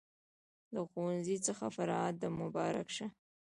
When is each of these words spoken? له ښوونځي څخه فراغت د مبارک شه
له 0.73 0.81
ښوونځي 0.89 1.37
څخه 1.47 1.65
فراغت 1.75 2.15
د 2.19 2.23
مبارک 2.39 2.87
شه 2.95 3.07